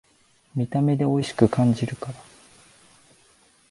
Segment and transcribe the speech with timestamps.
[0.55, 2.15] 見た目でおいしく感じるから